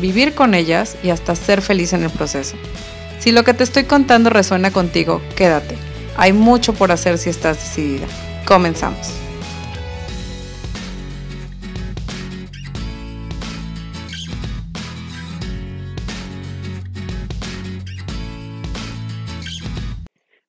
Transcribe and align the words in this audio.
vivir 0.00 0.34
con 0.34 0.54
ellas 0.54 0.96
y 1.02 1.10
hasta 1.10 1.34
ser 1.34 1.62
feliz 1.62 1.92
en 1.92 2.02
el 2.02 2.10
proceso. 2.10 2.56
Si 3.18 3.32
lo 3.32 3.44
que 3.44 3.54
te 3.54 3.64
estoy 3.64 3.84
contando 3.84 4.30
resuena 4.30 4.70
contigo, 4.70 5.20
quédate. 5.36 5.76
Hay 6.16 6.32
mucho 6.32 6.72
por 6.72 6.92
hacer 6.92 7.18
si 7.18 7.30
estás 7.30 7.56
decidida. 7.58 8.06
Comenzamos. 8.46 9.12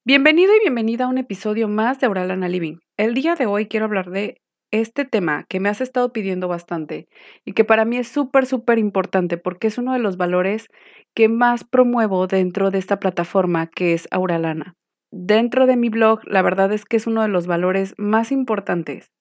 Bienvenido 0.10 0.56
y 0.56 0.60
bienvenida 0.62 1.06
a 1.06 1.08
un 1.08 1.20
episodio 1.20 1.68
más 1.68 2.00
de 2.00 2.08
Auralana 2.08 2.50
Living. 2.50 2.78
El 2.98 3.14
día 3.14 3.36
de 3.36 3.46
hoy 3.46 3.68
quiero 3.68 3.86
hablar 3.86 4.10
de 4.10 4.42
este 4.72 5.06
tema 5.06 5.46
que 5.50 5.60
me 5.60 5.70
has 5.70 5.82
estado 5.82 6.12
pidiendo 6.14 6.48
bastante 6.48 7.08
y 7.46 7.54
que 7.54 7.64
para 7.64 7.86
mí 7.86 7.98
es 7.98 8.08
súper, 8.08 8.46
súper 8.46 8.78
importante 8.78 9.38
porque 9.38 9.68
es 9.68 9.78
uno 9.78 9.94
de 9.94 10.00
los 10.00 10.18
valores 10.18 10.68
que 11.14 11.30
más 11.30 11.64
promuevo 11.64 12.28
dentro 12.28 12.72
de 12.72 12.78
esta 12.78 13.00
plataforma 13.00 13.68
que 13.68 13.94
es 13.94 14.08
Auralana. 14.12 14.76
Dentro 15.12 15.66
de 15.66 15.76
mi 15.76 15.90
blog, 15.90 16.22
la 16.26 16.42
verdad 16.42 16.72
es 16.72 16.86
que 16.86 16.98
es 16.98 17.08
uno 17.08 17.24
de 17.24 17.30
los 17.30 17.48
valores 17.48 17.96
más 17.98 18.32
importantes, 18.32 19.12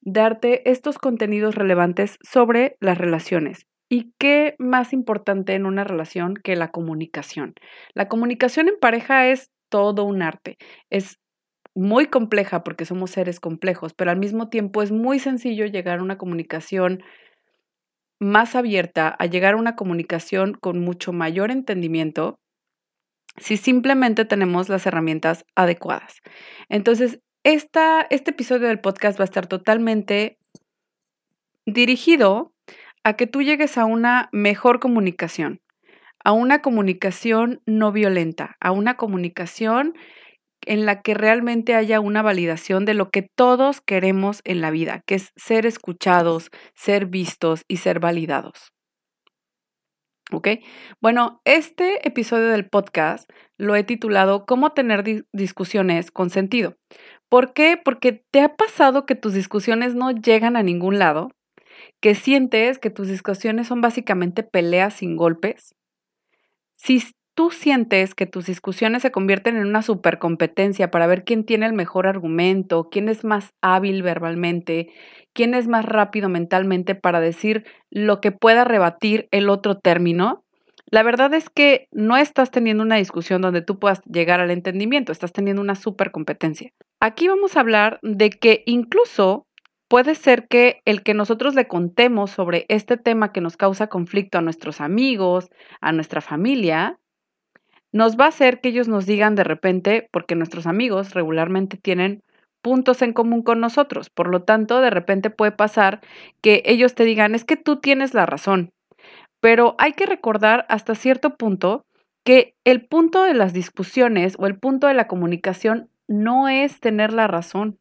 darte 0.00 0.68
estos 0.68 0.98
contenidos 0.98 1.54
relevantes 1.54 2.18
sobre 2.22 2.76
las 2.80 2.98
relaciones. 2.98 3.66
¿Y 3.88 4.14
qué 4.18 4.56
más 4.58 4.92
importante 4.92 5.54
en 5.54 5.66
una 5.66 5.84
relación 5.84 6.34
que 6.34 6.56
la 6.56 6.70
comunicación? 6.70 7.54
La 7.94 8.08
comunicación 8.08 8.68
en 8.68 8.78
pareja 8.80 9.28
es 9.28 9.50
todo 9.68 10.04
un 10.04 10.22
arte, 10.22 10.56
es 10.90 11.18
muy 11.74 12.06
compleja 12.06 12.64
porque 12.64 12.84
somos 12.84 13.10
seres 13.10 13.40
complejos, 13.40 13.94
pero 13.94 14.10
al 14.10 14.18
mismo 14.18 14.48
tiempo 14.48 14.82
es 14.82 14.92
muy 14.92 15.18
sencillo 15.18 15.66
llegar 15.66 15.98
a 15.98 16.02
una 16.02 16.18
comunicación 16.18 17.02
más 18.20 18.54
abierta, 18.54 19.08
a 19.08 19.26
llegar 19.26 19.54
a 19.54 19.58
una 19.58 19.74
comunicación 19.74 20.54
con 20.54 20.78
mucho 20.80 21.12
mayor 21.12 21.50
entendimiento 21.50 22.38
si 23.38 23.56
simplemente 23.56 24.24
tenemos 24.24 24.68
las 24.68 24.86
herramientas 24.86 25.44
adecuadas. 25.54 26.20
Entonces, 26.68 27.20
esta, 27.44 28.06
este 28.10 28.30
episodio 28.30 28.68
del 28.68 28.80
podcast 28.80 29.18
va 29.18 29.24
a 29.24 29.26
estar 29.26 29.46
totalmente 29.46 30.38
dirigido 31.66 32.52
a 33.04 33.14
que 33.14 33.26
tú 33.26 33.42
llegues 33.42 33.78
a 33.78 33.84
una 33.84 34.28
mejor 34.32 34.78
comunicación, 34.78 35.60
a 36.24 36.32
una 36.32 36.62
comunicación 36.62 37.60
no 37.66 37.90
violenta, 37.90 38.56
a 38.60 38.70
una 38.70 38.96
comunicación 38.96 39.94
en 40.66 40.86
la 40.86 41.02
que 41.02 41.14
realmente 41.14 41.74
haya 41.74 42.00
una 42.00 42.22
validación 42.22 42.84
de 42.84 42.94
lo 42.94 43.10
que 43.10 43.22
todos 43.22 43.80
queremos 43.80 44.40
en 44.44 44.60
la 44.60 44.70
vida, 44.70 45.02
que 45.06 45.16
es 45.16 45.32
ser 45.36 45.66
escuchados, 45.66 46.50
ser 46.74 47.06
vistos 47.06 47.62
y 47.68 47.78
ser 47.78 48.00
validados. 48.00 48.72
¿Ok? 50.32 50.48
Bueno, 51.00 51.40
este 51.44 52.06
episodio 52.08 52.48
del 52.48 52.66
podcast 52.68 53.28
lo 53.58 53.76
he 53.76 53.84
titulado 53.84 54.46
¿Cómo 54.46 54.70
tener 54.72 55.04
discusiones 55.32 56.10
con 56.10 56.30
sentido? 56.30 56.76
¿Por 57.28 57.52
qué? 57.52 57.78
Porque 57.82 58.24
te 58.30 58.40
ha 58.40 58.56
pasado 58.56 59.04
que 59.04 59.14
tus 59.14 59.34
discusiones 59.34 59.94
no 59.94 60.10
llegan 60.10 60.56
a 60.56 60.62
ningún 60.62 60.98
lado, 60.98 61.30
que 62.00 62.14
sientes 62.14 62.78
que 62.78 62.90
tus 62.90 63.08
discusiones 63.08 63.66
son 63.66 63.80
básicamente 63.80 64.42
peleas 64.42 64.94
sin 64.94 65.16
golpes. 65.16 65.74
Si 66.76 67.02
tú 67.42 67.50
sientes 67.50 68.14
que 68.14 68.26
tus 68.26 68.46
discusiones 68.46 69.02
se 69.02 69.10
convierten 69.10 69.56
en 69.56 69.66
una 69.66 69.82
supercompetencia 69.82 70.92
para 70.92 71.08
ver 71.08 71.24
quién 71.24 71.42
tiene 71.42 71.66
el 71.66 71.72
mejor 71.72 72.06
argumento, 72.06 72.88
quién 72.88 73.08
es 73.08 73.24
más 73.24 73.52
hábil 73.60 74.04
verbalmente, 74.04 74.92
quién 75.32 75.52
es 75.54 75.66
más 75.66 75.84
rápido 75.84 76.28
mentalmente 76.28 76.94
para 76.94 77.18
decir 77.18 77.64
lo 77.90 78.20
que 78.20 78.30
pueda 78.30 78.62
rebatir 78.62 79.26
el 79.32 79.50
otro 79.50 79.76
término, 79.76 80.44
la 80.88 81.02
verdad 81.02 81.34
es 81.34 81.50
que 81.50 81.88
no 81.90 82.16
estás 82.16 82.52
teniendo 82.52 82.84
una 82.84 82.94
discusión 82.94 83.42
donde 83.42 83.60
tú 83.60 83.80
puedas 83.80 84.02
llegar 84.04 84.38
al 84.38 84.52
entendimiento, 84.52 85.10
estás 85.10 85.32
teniendo 85.32 85.60
una 85.60 85.74
supercompetencia. 85.74 86.70
Aquí 87.00 87.26
vamos 87.26 87.56
a 87.56 87.60
hablar 87.60 87.98
de 88.02 88.30
que 88.30 88.62
incluso 88.66 89.48
puede 89.88 90.14
ser 90.14 90.46
que 90.46 90.80
el 90.84 91.02
que 91.02 91.12
nosotros 91.12 91.56
le 91.56 91.66
contemos 91.66 92.30
sobre 92.30 92.66
este 92.68 92.96
tema 92.98 93.32
que 93.32 93.40
nos 93.40 93.56
causa 93.56 93.88
conflicto 93.88 94.38
a 94.38 94.42
nuestros 94.42 94.80
amigos, 94.80 95.50
a 95.80 95.90
nuestra 95.90 96.20
familia, 96.20 97.00
nos 97.92 98.16
va 98.16 98.26
a 98.26 98.28
hacer 98.28 98.60
que 98.60 98.70
ellos 98.70 98.88
nos 98.88 99.06
digan 99.06 99.34
de 99.34 99.44
repente, 99.44 100.08
porque 100.10 100.34
nuestros 100.34 100.66
amigos 100.66 101.14
regularmente 101.14 101.76
tienen 101.76 102.22
puntos 102.62 103.02
en 103.02 103.12
común 103.12 103.42
con 103.42 103.60
nosotros. 103.60 104.08
Por 104.08 104.28
lo 104.28 104.42
tanto, 104.42 104.80
de 104.80 104.90
repente 104.90 105.30
puede 105.30 105.52
pasar 105.52 106.00
que 106.40 106.62
ellos 106.64 106.94
te 106.94 107.04
digan, 107.04 107.34
es 107.34 107.44
que 107.44 107.56
tú 107.56 107.80
tienes 107.80 108.14
la 108.14 108.24
razón. 108.24 108.70
Pero 109.40 109.74
hay 109.78 109.92
que 109.92 110.06
recordar 110.06 110.64
hasta 110.68 110.94
cierto 110.94 111.36
punto 111.36 111.84
que 112.24 112.54
el 112.64 112.86
punto 112.86 113.24
de 113.24 113.34
las 113.34 113.52
discusiones 113.52 114.36
o 114.38 114.46
el 114.46 114.58
punto 114.58 114.86
de 114.86 114.94
la 114.94 115.08
comunicación 115.08 115.90
no 116.08 116.48
es 116.48 116.80
tener 116.80 117.12
la 117.12 117.26
razón. 117.26 117.78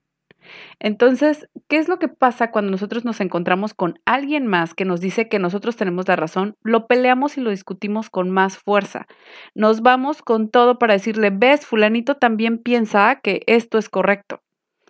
Entonces, 0.79 1.47
¿qué 1.68 1.78
es 1.78 1.88
lo 1.88 2.00
que 2.00 2.07
pasa 2.07 2.52
cuando 2.52 2.72
nosotros 2.72 3.06
nos 3.06 3.22
encontramos 3.22 3.74
con 3.74 4.00
alguien 4.06 4.47
más 4.47 4.74
que 4.74 4.85
nos 4.85 5.02
dice 5.02 5.29
que 5.29 5.40
nosotros 5.40 5.75
tenemos 5.75 6.07
la 6.07 6.16
razón? 6.16 6.56
Lo 6.63 6.88
peleamos 6.88 7.38
y 7.38 7.41
lo 7.41 7.50
discutimos 7.50 8.09
con 8.09 8.29
más 8.29 8.57
fuerza. 8.57 9.07
Nos 9.56 9.81
vamos 9.81 10.22
con 10.22 10.50
todo 10.50 10.79
para 10.79 10.94
decirle, 10.94 11.29
ves, 11.31 11.66
fulanito 11.66 12.16
también 12.16 12.57
piensa 12.57 13.19
que 13.22 13.44
esto 13.47 13.78
es 13.78 13.90
correcto. 13.90 14.41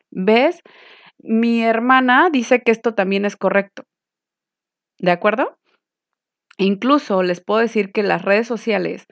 ¿Ves? 0.09 0.61
Mi 1.19 1.61
hermana 1.61 2.29
dice 2.31 2.61
que 2.63 2.71
esto 2.71 2.93
también 2.93 3.25
es 3.25 3.35
correcto. 3.35 3.83
¿De 4.99 5.11
acuerdo? 5.11 5.57
Incluso 6.57 7.23
les 7.23 7.41
puedo 7.41 7.59
decir 7.59 7.91
que 7.91 8.03
las 8.03 8.21
redes 8.21 8.47
sociales, 8.47 9.07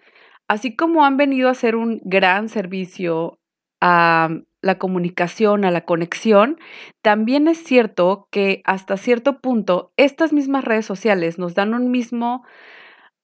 así 0.48 0.76
como 0.76 1.06
han 1.06 1.18
venido 1.18 1.50
a 1.50 1.56
ser 1.56 1.76
un 1.76 2.00
gran 2.04 2.50
servicio 2.50 3.40
a 3.82 4.30
la 4.62 4.78
comunicación, 4.78 5.66
a 5.66 5.72
la 5.72 5.86
conexión, 5.86 6.60
también 7.02 7.48
es 7.48 7.64
cierto 7.64 8.28
que 8.32 8.62
hasta 8.66 8.98
cierto 8.98 9.40
punto 9.40 9.94
estas 9.98 10.34
mismas 10.34 10.64
redes 10.64 10.86
sociales 10.86 11.38
nos 11.40 11.56
dan 11.56 11.74
un 11.74 11.92
mismo 11.92 12.44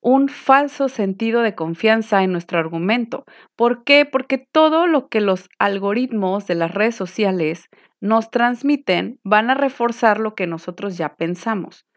un 0.06 0.30
falso 0.30 0.88
sentido 0.88 1.42
de 1.42 1.56
confianza 1.56 2.22
en 2.22 2.32
nuestro 2.32 2.60
argumento. 2.60 3.26
¿Por 3.56 3.84
qué? 3.84 4.06
Porque 4.06 4.38
todo 4.38 4.86
lo 4.86 5.08
que 5.08 5.20
los 5.20 5.50
algoritmos 5.58 6.46
de 6.46 6.54
las 6.54 6.72
redes 6.72 6.94
sociales 6.94 7.70
nos 8.02 8.30
transmiten 8.30 9.20
van 9.24 9.50
a 9.50 9.56
reforzar 9.56 10.20
lo 10.20 10.36
que 10.36 10.46
nosotros 10.46 10.96
ya 10.96 11.16
pensamos. 11.16 11.88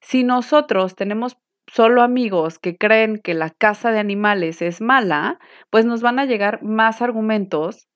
Si 0.00 0.24
nosotros 0.24 0.96
tenemos 0.96 1.36
solo 1.66 2.00
amigos 2.00 2.58
que 2.58 2.78
creen 2.78 3.20
que 3.22 3.34
la 3.34 3.50
caza 3.50 3.92
de 3.92 3.98
animales 3.98 4.62
es 4.62 4.80
mala, 4.80 5.38
pues 5.68 5.84
nos 5.84 6.00
van 6.00 6.18
a 6.18 6.24
llegar 6.24 6.62
más 6.62 7.02
argumentos 7.02 7.89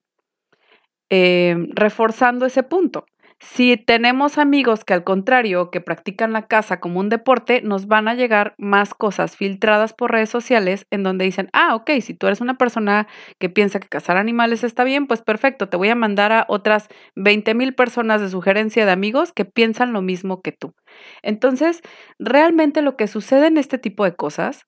Em, 1.10 1.68
reforzando 1.74 2.46
ese 2.46 2.62
punto. 2.62 3.06
Si 3.40 3.76
tenemos 3.76 4.38
amigos 4.38 4.84
que 4.84 4.94
al 4.94 5.04
contrario, 5.04 5.70
que 5.70 5.82
practican 5.82 6.32
la 6.32 6.46
caza 6.46 6.80
como 6.80 7.00
un 7.00 7.10
deporte, 7.10 7.60
nos 7.62 7.86
van 7.86 8.08
a 8.08 8.14
llegar 8.14 8.54
más 8.58 8.94
cosas 8.94 9.36
filtradas 9.36 9.92
por 9.92 10.12
redes 10.12 10.30
sociales 10.30 10.86
en 10.90 11.02
donde 11.02 11.26
dicen, 11.26 11.50
ah, 11.52 11.74
ok, 11.74 11.90
si 12.00 12.14
tú 12.14 12.26
eres 12.26 12.40
una 12.40 12.56
persona 12.56 13.06
que 13.38 13.50
piensa 13.50 13.80
que 13.80 13.88
cazar 13.88 14.16
animales 14.16 14.64
está 14.64 14.82
bien, 14.82 15.06
pues 15.06 15.20
perfecto, 15.20 15.68
te 15.68 15.76
voy 15.76 15.90
a 15.90 15.94
mandar 15.94 16.32
a 16.32 16.46
otras 16.48 16.88
20 17.16 17.54
mil 17.54 17.74
personas 17.74 18.22
de 18.22 18.30
sugerencia 18.30 18.86
de 18.86 18.92
amigos 18.92 19.32
que 19.32 19.44
piensan 19.44 19.92
lo 19.92 20.00
mismo 20.00 20.40
que 20.40 20.52
tú. 20.52 20.74
Entonces, 21.22 21.82
realmente 22.18 22.80
lo 22.80 22.96
que 22.96 23.08
sucede 23.08 23.48
en 23.48 23.58
este 23.58 23.76
tipo 23.78 24.04
de 24.04 24.16
cosas 24.16 24.64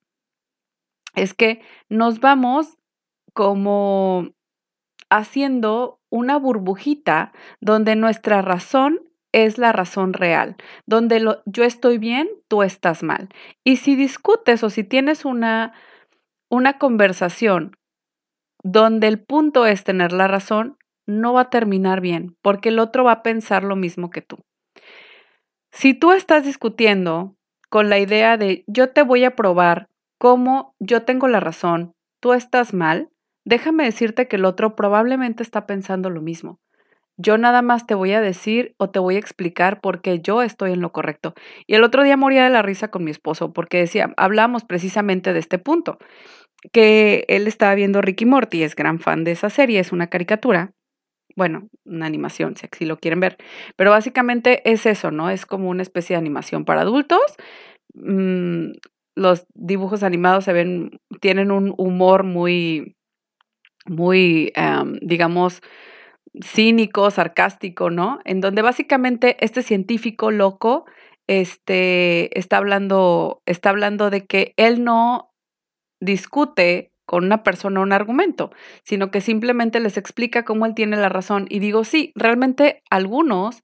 es 1.15 1.33
que 1.33 1.63
nos 1.89 2.21
vamos 2.21 2.77
como 3.33 4.36
haciendo 5.11 6.01
una 6.11 6.39
burbujita 6.39 7.33
donde 7.61 7.97
nuestra 7.97 8.43
razón 8.43 9.01
es 9.33 9.59
la 9.59 9.73
razón 9.73 10.13
real, 10.13 10.57
donde 10.87 11.23
yo 11.45 11.65
estoy 11.65 11.99
bien, 11.99 12.29
tú 12.49 12.63
estás 12.63 13.03
mal. 13.03 13.29
Y 13.65 13.77
si 13.77 13.95
discutes 13.95 14.63
o 14.63 14.71
si 14.71 14.83
tienes 14.83 15.25
una, 15.25 15.75
una 16.49 16.79
conversación 16.79 17.77
donde 18.63 19.09
el 19.09 19.23
punto 19.23 19.67
es 19.67 19.85
tener 19.85 20.13
la 20.13 20.27
razón, 20.27 20.79
no 21.07 21.35
va 21.35 21.43
a 21.43 21.51
terminar 21.51 22.01
bien, 22.01 22.37
porque 22.43 22.71
el 22.71 22.79
otro 22.79 23.05
va 23.05 23.13
a 23.13 23.23
pensar 23.23 23.63
lo 23.63 23.77
mismo 23.77 24.11
que 24.11 24.23
tú. 24.23 24.39
Si 25.71 25.95
tú 25.95 26.13
estás 26.13 26.45
discutiendo 26.45 27.37
con 27.69 27.91
la 27.91 27.99
idea 27.99 28.37
de 28.39 28.65
yo 28.67 28.91
te 28.91 29.03
voy 29.03 29.25
a 29.25 29.37
probar 29.37 29.89
como 30.19 30.75
yo 30.79 31.03
tengo 31.03 31.29
la 31.29 31.41
razón, 31.41 31.93
tú 32.21 32.33
estás 32.33 32.73
mal, 32.73 33.11
déjame 33.47 33.85
decirte 33.85 34.29
que 34.29 34.37
el 34.37 34.45
otro 34.45 34.77
probablemente 34.77 35.43
está 35.43 35.67
pensando 35.67 36.11
lo 36.11 36.21
mismo. 36.21 36.61
Yo 37.17 37.39
nada 37.39 37.63
más 37.63 37.87
te 37.87 37.95
voy 37.95 38.13
a 38.13 38.21
decir 38.21 38.75
o 38.77 38.91
te 38.91 38.99
voy 38.99 39.17
a 39.17 39.21
explicar 39.21 39.81
por 39.81 40.03
qué 40.03 40.21
yo 40.21 40.43
estoy 40.43 40.73
en 40.73 40.83
lo 40.83 40.93
correcto. 40.93 41.33
Y 41.67 41.75
el 41.75 41.85
otro 41.85 42.03
día 42.03 42.19
moría 42.19 42.45
de 42.45 42.51
la 42.51 42.61
risa 42.61 42.89
con 42.89 43.05
mi 43.05 43.11
esposo 43.11 43.55
porque 43.55 43.79
decía, 43.79 44.13
hablamos 44.19 44.65
precisamente 44.65 45.33
de 45.33 45.39
este 45.39 45.59
punto, 45.59 45.97
que 46.73 47.25
él 47.29 47.47
estaba 47.47 47.75
viendo 47.75 48.03
Ricky 48.03 48.27
Morty, 48.27 48.65
es 48.65 48.75
gran 48.75 48.99
fan 48.99 49.25
de 49.25 49.31
esa 49.31 49.49
serie, 49.49 49.81
es 49.81 49.93
una 49.93 50.09
caricatura. 50.09 50.73
Bueno, 51.37 51.69
una 51.85 52.07
animación, 52.07 52.55
si 52.57 52.85
lo 52.85 52.99
quieren 52.99 53.21
ver. 53.21 53.37
Pero 53.77 53.91
básicamente 53.91 54.69
es 54.71 54.87
eso, 54.87 55.11
¿no? 55.11 55.31
Es 55.31 55.47
como 55.47 55.71
una 55.71 55.83
especie 55.83 56.15
de 56.15 56.19
animación 56.19 56.65
para 56.65 56.81
adultos. 56.81 57.21
Mm, 57.95 58.73
los 59.15 59.47
dibujos 59.55 60.03
animados 60.03 60.45
se 60.45 60.53
ven, 60.53 61.01
tienen 61.21 61.51
un 61.51 61.75
humor 61.79 62.25
muy, 62.25 62.97
muy, 63.89 64.53
em, 64.57 64.99
digamos, 65.01 65.63
cínico, 66.43 67.11
sarcástico, 67.11 67.91
¿no? 67.91 68.21
En 68.25 68.41
donde 68.41 68.63
básicamente 68.63 69.37
este 69.41 69.63
científico 69.63 70.31
loco 70.31 70.85
este, 71.27 72.39
está, 72.39 72.59
hablando, 72.59 73.43
está 73.47 73.71
hablando 73.71 74.11
de 74.11 74.27
que 74.27 74.55
él 74.57 74.85
no 74.85 75.33
discute 76.01 76.93
con 77.07 77.25
una 77.25 77.43
persona 77.43 77.81
un 77.81 77.93
argumento, 77.93 78.51
sino 78.83 79.11
que 79.11 79.21
simplemente 79.21 79.81
les 79.81 79.97
explica 79.97 80.45
cómo 80.45 80.67
él 80.67 80.75
tiene 80.75 80.97
la 80.97 81.09
razón. 81.09 81.47
Y 81.49 81.61
digo, 81.61 81.85
sí, 81.85 82.13
realmente 82.17 82.83
algunos 82.91 83.63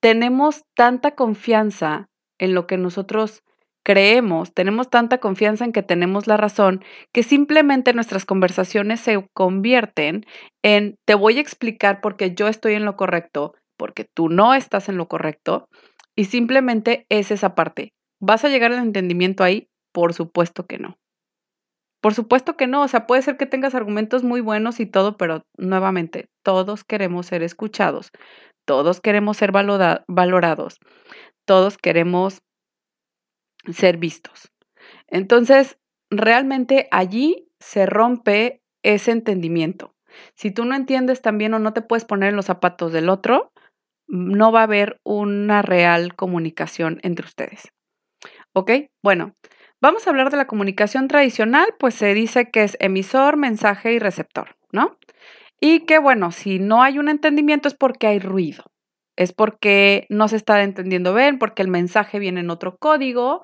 tenemos 0.00 0.64
tanta 0.74 1.14
confianza 1.14 2.08
en 2.38 2.54
lo 2.54 2.66
que 2.66 2.76
nosotros 2.76 3.42
creemos, 3.88 4.52
tenemos 4.52 4.90
tanta 4.90 5.16
confianza 5.16 5.64
en 5.64 5.72
que 5.72 5.82
tenemos 5.82 6.26
la 6.26 6.36
razón, 6.36 6.84
que 7.10 7.22
simplemente 7.22 7.94
nuestras 7.94 8.26
conversaciones 8.26 9.00
se 9.00 9.26
convierten 9.32 10.26
en 10.62 10.96
te 11.06 11.14
voy 11.14 11.38
a 11.38 11.40
explicar 11.40 12.02
porque 12.02 12.34
yo 12.34 12.48
estoy 12.48 12.74
en 12.74 12.84
lo 12.84 12.96
correcto, 12.96 13.54
porque 13.78 14.04
tú 14.04 14.28
no 14.28 14.52
estás 14.52 14.90
en 14.90 14.98
lo 14.98 15.08
correcto, 15.08 15.68
y 16.14 16.26
simplemente 16.26 17.06
es 17.08 17.30
esa 17.30 17.54
parte. 17.54 17.94
¿Vas 18.20 18.44
a 18.44 18.50
llegar 18.50 18.72
al 18.72 18.84
entendimiento 18.84 19.42
ahí? 19.42 19.68
Por 19.94 20.12
supuesto 20.12 20.66
que 20.66 20.76
no. 20.76 20.98
Por 22.02 22.12
supuesto 22.12 22.58
que 22.58 22.66
no, 22.66 22.82
o 22.82 22.88
sea, 22.88 23.06
puede 23.06 23.22
ser 23.22 23.38
que 23.38 23.46
tengas 23.46 23.74
argumentos 23.74 24.22
muy 24.22 24.42
buenos 24.42 24.80
y 24.80 24.86
todo, 24.86 25.16
pero 25.16 25.44
nuevamente, 25.56 26.26
todos 26.44 26.84
queremos 26.84 27.24
ser 27.24 27.42
escuchados, 27.42 28.10
todos 28.66 29.00
queremos 29.00 29.38
ser 29.38 29.50
valorados, 29.50 30.76
todos 31.46 31.78
queremos 31.78 32.42
ser 33.72 33.96
vistos. 33.96 34.52
Entonces, 35.06 35.78
realmente 36.10 36.88
allí 36.90 37.48
se 37.60 37.86
rompe 37.86 38.62
ese 38.82 39.10
entendimiento. 39.10 39.94
Si 40.34 40.50
tú 40.50 40.64
no 40.64 40.74
entiendes 40.74 41.22
también 41.22 41.54
o 41.54 41.58
no 41.58 41.72
te 41.72 41.82
puedes 41.82 42.04
poner 42.04 42.30
en 42.30 42.36
los 42.36 42.46
zapatos 42.46 42.92
del 42.92 43.08
otro, 43.08 43.52
no 44.06 44.52
va 44.52 44.60
a 44.60 44.64
haber 44.64 45.00
una 45.04 45.62
real 45.62 46.14
comunicación 46.14 46.98
entre 47.02 47.26
ustedes. 47.26 47.72
¿Ok? 48.54 48.70
Bueno, 49.02 49.34
vamos 49.80 50.06
a 50.06 50.10
hablar 50.10 50.30
de 50.30 50.38
la 50.38 50.46
comunicación 50.46 51.08
tradicional, 51.08 51.74
pues 51.78 51.94
se 51.94 52.14
dice 52.14 52.50
que 52.50 52.64
es 52.64 52.76
emisor, 52.80 53.36
mensaje 53.36 53.92
y 53.92 53.98
receptor, 53.98 54.56
¿no? 54.72 54.98
Y 55.60 55.80
que 55.80 55.98
bueno, 55.98 56.32
si 56.32 56.58
no 56.58 56.82
hay 56.82 56.98
un 56.98 57.08
entendimiento 57.08 57.68
es 57.68 57.74
porque 57.74 58.06
hay 58.06 58.18
ruido 58.18 58.64
es 59.18 59.32
porque 59.32 60.06
no 60.10 60.28
se 60.28 60.36
está 60.36 60.62
entendiendo 60.62 61.12
bien, 61.12 61.40
porque 61.40 61.62
el 61.62 61.68
mensaje 61.68 62.20
viene 62.20 62.38
en 62.38 62.50
otro 62.50 62.78
código, 62.78 63.42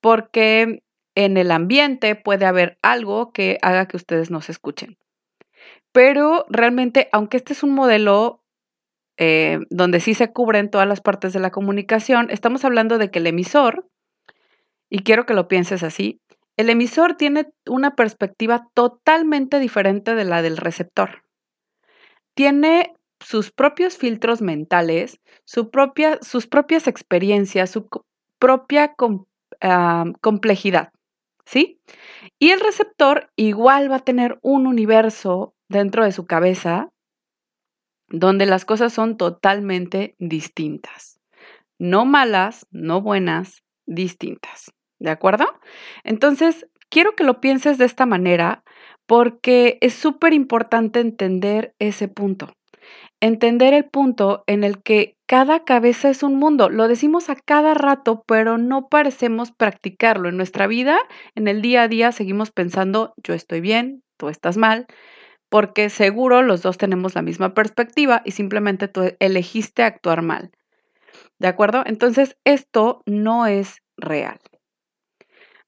porque 0.00 0.82
en 1.14 1.36
el 1.36 1.50
ambiente 1.50 2.16
puede 2.16 2.46
haber 2.46 2.78
algo 2.80 3.30
que 3.30 3.58
haga 3.60 3.86
que 3.86 3.98
ustedes 3.98 4.30
no 4.30 4.40
se 4.40 4.52
escuchen. 4.52 4.96
Pero 5.92 6.46
realmente, 6.48 7.10
aunque 7.12 7.36
este 7.36 7.52
es 7.52 7.62
un 7.62 7.72
modelo 7.74 8.42
eh, 9.18 9.58
donde 9.68 10.00
sí 10.00 10.14
se 10.14 10.32
cubren 10.32 10.70
todas 10.70 10.88
las 10.88 11.02
partes 11.02 11.34
de 11.34 11.40
la 11.40 11.50
comunicación, 11.50 12.30
estamos 12.30 12.64
hablando 12.64 12.96
de 12.96 13.10
que 13.10 13.18
el 13.18 13.26
emisor, 13.26 13.86
y 14.88 15.00
quiero 15.00 15.26
que 15.26 15.34
lo 15.34 15.48
pienses 15.48 15.82
así, 15.82 16.22
el 16.56 16.70
emisor 16.70 17.16
tiene 17.16 17.52
una 17.66 17.94
perspectiva 17.94 18.68
totalmente 18.72 19.58
diferente 19.58 20.14
de 20.14 20.24
la 20.24 20.40
del 20.40 20.56
receptor. 20.56 21.24
Tiene 22.34 22.94
sus 23.20 23.50
propios 23.50 23.96
filtros 23.96 24.40
mentales, 24.42 25.20
su 25.44 25.70
propia, 25.70 26.18
sus 26.22 26.46
propias 26.46 26.86
experiencias, 26.86 27.70
su 27.70 27.88
propia 28.38 28.94
ah, 29.60 30.04
complejidad, 30.20 30.92
¿sí? 31.44 31.80
Y 32.38 32.50
el 32.50 32.60
receptor 32.60 33.30
igual 33.36 33.90
va 33.90 33.96
a 33.96 34.04
tener 34.04 34.38
un 34.42 34.66
universo 34.66 35.54
dentro 35.68 36.04
de 36.04 36.12
su 36.12 36.26
cabeza 36.26 36.90
donde 38.08 38.46
las 38.46 38.64
cosas 38.64 38.92
son 38.92 39.16
totalmente 39.16 40.16
distintas. 40.18 41.20
No 41.78 42.04
malas, 42.04 42.66
no 42.70 43.00
buenas, 43.00 43.62
distintas. 43.86 44.72
¿De 44.98 45.10
acuerdo? 45.10 45.46
Entonces, 46.02 46.66
quiero 46.88 47.14
que 47.14 47.24
lo 47.24 47.40
pienses 47.40 47.78
de 47.78 47.84
esta 47.84 48.06
manera 48.06 48.64
porque 49.06 49.78
es 49.80 49.94
súper 49.94 50.32
importante 50.32 51.00
entender 51.00 51.74
ese 51.78 52.08
punto 52.08 52.52
entender 53.20 53.74
el 53.74 53.84
punto 53.84 54.44
en 54.46 54.64
el 54.64 54.82
que 54.82 55.16
cada 55.26 55.64
cabeza 55.64 56.10
es 56.10 56.22
un 56.22 56.34
mundo. 56.36 56.68
Lo 56.70 56.88
decimos 56.88 57.30
a 57.30 57.36
cada 57.36 57.74
rato, 57.74 58.24
pero 58.26 58.58
no 58.58 58.88
parecemos 58.88 59.52
practicarlo. 59.52 60.28
En 60.28 60.36
nuestra 60.36 60.66
vida, 60.66 60.98
en 61.34 61.46
el 61.46 61.62
día 61.62 61.82
a 61.82 61.88
día, 61.88 62.12
seguimos 62.12 62.50
pensando, 62.50 63.14
yo 63.22 63.34
estoy 63.34 63.60
bien, 63.60 64.02
tú 64.16 64.28
estás 64.28 64.56
mal, 64.56 64.86
porque 65.48 65.90
seguro 65.90 66.42
los 66.42 66.62
dos 66.62 66.78
tenemos 66.78 67.14
la 67.14 67.22
misma 67.22 67.54
perspectiva 67.54 68.22
y 68.24 68.32
simplemente 68.32 68.88
tú 68.88 69.14
elegiste 69.20 69.82
actuar 69.82 70.22
mal. 70.22 70.50
¿De 71.38 71.48
acuerdo? 71.48 71.82
Entonces, 71.86 72.36
esto 72.44 73.02
no 73.06 73.46
es 73.46 73.82
real. 73.96 74.38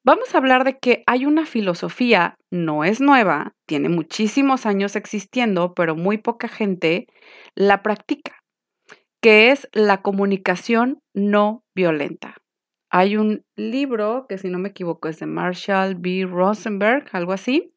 Vamos 0.04 0.34
a 0.34 0.38
hablar 0.38 0.64
de 0.64 0.78
que 0.78 1.04
hay 1.06 1.26
una 1.26 1.46
filosofía, 1.46 2.37
no 2.50 2.82
es 2.82 3.00
nueva, 3.00 3.54
tiene 3.66 3.88
muchísimos 3.88 4.66
años 4.66 4.96
existiendo, 4.96 5.75
pero 5.75 5.94
muy 5.94 6.19
poca 6.19 6.49
gente 6.49 7.06
la 7.54 7.82
practica, 7.84 8.43
que 9.22 9.52
es 9.52 9.69
la 9.72 10.02
comunicación 10.02 11.00
no 11.14 11.62
violenta. 11.72 12.34
Hay 12.90 13.16
un 13.16 13.44
libro 13.56 14.26
que 14.28 14.38
si 14.38 14.49
no 14.49 14.58
me 14.58 14.70
equivoco 14.70 15.08
es 15.08 15.21
de 15.21 15.26
Marshall 15.26 15.94
B. 15.94 16.26
Rosenberg, 16.28 17.06
algo 17.12 17.32
así. 17.32 17.73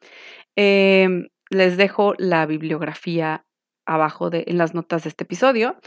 Em, 0.56 1.28
les 1.52 1.78
dejo 1.78 2.16
la 2.18 2.48
bibliografía 2.48 3.46
abajo 3.86 4.32
de, 4.32 4.46
en 4.48 4.58
las 4.58 4.74
notas 4.74 5.04
de 5.04 5.10
este 5.10 5.26
episodio, 5.26 5.78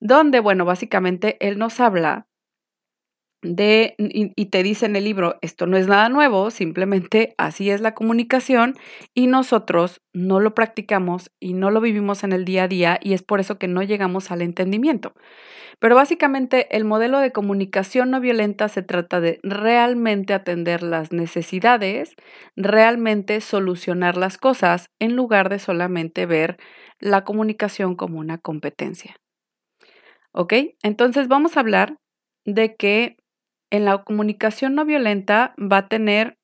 donde, 0.00 0.40
bueno, 0.40 0.64
básicamente 0.64 1.36
él 1.46 1.58
nos 1.58 1.80
habla 1.80 2.26
de, 3.42 3.96
y, 3.98 4.46
te 4.46 4.62
dice 4.62 4.86
en 4.86 4.94
el 4.94 5.04
libro, 5.04 5.36
esto 5.42 5.66
no 5.66 5.76
es 5.76 5.88
nada 5.88 6.08
nuevo, 6.08 6.50
simplemente 6.50 7.34
así 7.38 7.70
es 7.70 7.80
la 7.80 7.94
comunicación 7.94 8.74
y 9.14 9.26
nosotros 9.26 10.00
no 10.12 10.38
lo 10.38 10.54
practicamos 10.54 11.32
y 11.40 11.52
no 11.52 11.72
lo 11.72 11.80
vivimos 11.80 12.22
en 12.22 12.32
el 12.32 12.44
día 12.44 12.64
a 12.64 12.68
día 12.68 12.98
y 13.02 13.14
es 13.14 13.22
por 13.22 13.40
eso 13.40 13.58
que 13.58 13.66
no 13.66 13.82
llegamos 13.82 14.30
al 14.30 14.42
entendimiento. 14.42 15.14
Pero 15.80 15.96
básicamente 15.96 16.76
el 16.76 16.84
modelo 16.84 17.18
de 17.18 17.32
comunicación 17.32 18.10
no 18.10 18.20
violenta 18.20 18.68
se 18.68 18.82
trata 18.82 19.20
de 19.20 19.40
realmente 19.42 20.34
atender 20.34 20.84
las 20.84 21.10
necesidades, 21.10 22.14
realmente 22.54 23.40
solucionar 23.40 24.16
las 24.16 24.38
cosas 24.38 24.86
en 25.00 25.16
lugar 25.16 25.48
de 25.48 25.58
solamente 25.58 26.26
ver 26.26 26.58
la 27.00 27.24
comunicación 27.24 27.96
como 27.96 28.20
una 28.20 28.38
competencia. 28.38 29.16
¿Ok? 30.30 30.54
Entonces 30.84 31.26
vamos 31.26 31.56
a 31.56 31.60
hablar 31.60 31.96
de 32.44 32.76
que 32.76 33.16
en 33.72 33.86
la 33.86 34.04
comunicación 34.04 34.74
no 34.74 34.84
violenta 34.84 35.54
va 35.58 35.78
a 35.78 35.88
tener, 35.88 36.38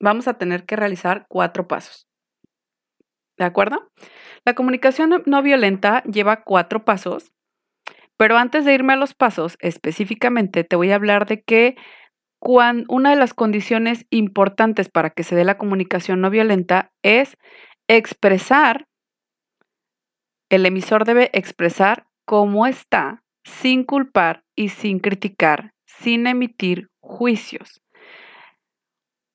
vamos 0.00 0.26
a 0.26 0.38
tener 0.38 0.64
que 0.64 0.76
realizar 0.76 1.26
cuatro 1.28 1.68
pasos. 1.68 2.08
¿De 3.36 3.44
acuerdo? 3.44 3.92
La 4.46 4.54
comunicación 4.54 5.22
no 5.26 5.42
violenta 5.42 6.02
lleva 6.04 6.42
cuatro 6.42 6.84
pasos, 6.86 7.32
pero 8.16 8.38
antes 8.38 8.64
de 8.64 8.72
irme 8.72 8.94
a 8.94 8.96
los 8.96 9.12
pasos, 9.12 9.58
específicamente 9.60 10.64
te 10.64 10.76
voy 10.76 10.90
a 10.90 10.94
hablar 10.94 11.26
de 11.26 11.42
que 11.42 11.76
una 12.40 13.10
de 13.10 13.16
las 13.16 13.34
condiciones 13.34 14.06
importantes 14.10 14.88
para 14.88 15.10
que 15.10 15.22
se 15.22 15.34
dé 15.34 15.44
la 15.44 15.58
comunicación 15.58 16.22
no 16.22 16.30
violenta 16.30 16.92
es 17.02 17.36
expresar, 17.88 18.86
el 20.50 20.64
emisor 20.64 21.04
debe 21.04 21.30
expresar 21.34 22.06
cómo 22.24 22.66
está 22.66 23.22
sin 23.44 23.84
culpar 23.84 24.44
y 24.56 24.70
sin 24.70 24.98
criticar 24.98 25.73
sin 25.98 26.26
emitir 26.26 26.88
juicios. 27.00 27.82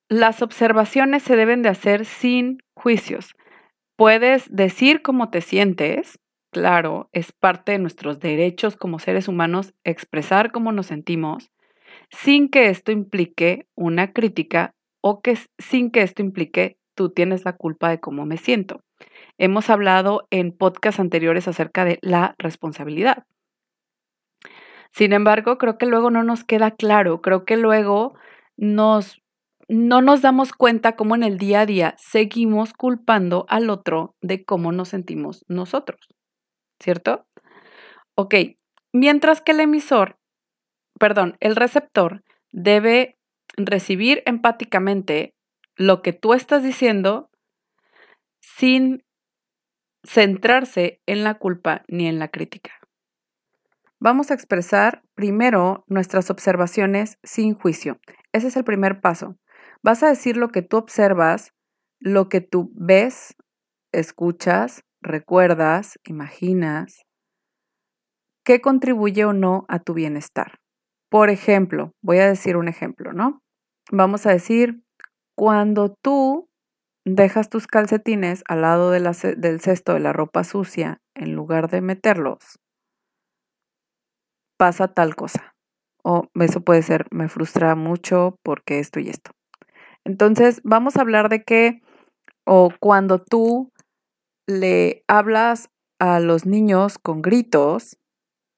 Las 0.10 0.42
observaciones 0.42 1.24
se 1.24 1.36
deben 1.36 1.62
de 1.62 1.70
hacer 1.70 2.06
sin 2.06 2.58
juicios. 2.75 3.36
Puedes 3.96 4.48
decir 4.50 5.01
cómo 5.01 5.30
te 5.30 5.42
sientes, 5.42 6.20
claro, 6.51 7.10
es 7.12 7.32
parte 7.32 7.74
de 7.74 7.80
nuestros 7.80 8.20
derechos 8.20 8.75
como 8.75 8.98
seres 8.98 9.28
humanos 9.28 9.74
expresar 9.84 10.51
cómo 10.51 10.72
nos 10.72 10.88
sentimos, 10.88 11.51
sin 12.10 12.50
que 12.50 12.70
esto 12.70 12.92
implique 12.92 13.68
una 13.75 14.13
crítica 14.13 14.74
o 15.01 15.22
que 15.22 15.38
sin 15.58 15.92
que 15.92 16.01
esto 16.01 16.22
implique 16.22 16.78
tú 16.96 17.10
tienes 17.12 17.46
la 17.46 17.56
culpa 17.56 17.89
de 17.89 18.00
cómo 18.00 18.25
me 18.25 18.38
siento. 18.38 18.82
Hemos 19.38 19.70
hablado 19.70 20.28
en 20.32 20.51
podcasts 20.51 21.00
anteriores 21.00 21.48
acerca 21.48 21.86
de 21.86 22.00
la 22.01 22.36
responsabilidad. 22.38 23.25
Sin 24.91 25.13
embargo, 25.13 25.58
creo 25.58 25.77
que 25.77 25.86
luego 25.86 26.12
no 26.12 26.24
nos 26.24 26.43
queda 26.43 26.72
claro, 26.72 27.22
creo 27.22 27.46
que 27.46 27.58
luego 27.58 28.13
nos, 28.58 29.22
no 29.67 30.01
nos 30.01 30.22
damos 30.22 30.51
cuenta 30.51 30.96
cómo 30.96 31.15
en 31.15 31.24
el 31.24 31.38
día 31.38 31.62
a 31.62 31.65
día 31.65 31.96
seguimos 31.98 32.74
culpando 32.74 33.46
al 33.50 33.69
otro 33.69 34.15
de 34.22 34.43
cómo 34.43 34.72
nos 34.72 34.89
sentimos 34.89 35.46
nosotros, 35.48 36.00
¿cierto? 36.79 37.25
Ok, 38.15 38.36
mientras 38.93 39.41
que 39.41 39.51
el 39.51 39.62
emisor, 39.62 40.17
perdón, 41.00 41.38
el 41.39 41.55
receptor 41.55 42.24
debe 42.51 43.17
recibir 43.55 44.24
empáticamente 44.25 45.34
lo 45.75 46.01
que 46.01 46.13
tú 46.13 46.34
estás 46.34 46.63
diciendo 46.63 47.29
sin 48.41 49.03
centrarse 50.03 51.01
en 51.05 51.24
la 51.24 51.36
culpa 51.36 51.84
ni 51.88 52.08
en 52.08 52.19
la 52.19 52.29
crítica. 52.29 52.79
Vamos 54.01 54.32
a 54.32 54.34
expresar 54.34 55.03
primero 55.13 55.84
nuestras 55.88 56.29
observaciones 56.29 57.18
sin 57.22 57.53
juicio. 57.53 58.00
Ese 58.32 58.48
es 58.48 58.56
el 58.56 58.63
primer 58.63 59.01
paso. 59.01 59.36
Vas 59.84 60.03
a 60.03 60.08
decir 60.08 60.38
lo 60.38 60.50
que 60.50 60.62
tú 60.62 60.77
observas, 60.77 61.51
lo 62.00 62.29
que 62.29 62.39
tú 62.39 62.72
ves, 62.75 63.36
escuchas, 63.91 64.84
recuerdas, 65.01 66.00
imaginas, 66.06 67.03
qué 68.46 68.62
contribuye 68.62 69.25
o 69.25 69.34
no 69.34 69.65
a 69.68 69.79
tu 69.79 69.94
bienestar. 69.94 70.60
Por 71.10 71.29
ejemplo, 71.29 71.91
voy 72.01 72.20
a 72.20 72.27
decir 72.27 72.56
un 72.56 72.70
ejemplo, 72.70 73.12
¿no? 73.12 73.41
Vamos 73.91 74.25
a 74.25 74.32
decir, 74.32 74.82
cuando 75.36 75.94
tú 76.01 76.48
dejas 77.06 77.50
tus 77.50 77.68
calcetines 77.68 78.44
al 78.48 78.62
lado 78.62 78.91
del 78.91 79.60
cesto 79.60 79.94
de 79.94 80.00
la 80.00 80.13
ropa 80.13 80.46
sucia 80.46 81.01
en 81.15 81.34
lugar 81.34 81.70
de 81.70 81.82
meterlos, 81.82 82.60
pasa 84.60 84.89
tal 84.89 85.16
cosa. 85.16 85.56
O 86.04 86.28
eso 86.36 86.62
puede 86.62 86.84
ser, 86.84 87.08
me 87.12 87.30
frustra 87.30 87.75
mucho 87.75 88.36
porque 88.44 88.80
esto 88.80 89.00
y 89.00 89.10
esto. 89.10 89.32
Entonces, 90.06 90.62
vamos 90.63 90.98
a 90.98 91.01
hablar 91.01 91.30
de 91.30 91.44
que, 91.44 91.82
o 92.46 92.70
cuando 92.80 93.20
tú 93.20 93.72
le 94.48 95.04
hablas 95.08 95.70
a 96.00 96.20
los 96.20 96.46
niños 96.46 96.98
con 97.00 97.22
gritos, 97.22 97.98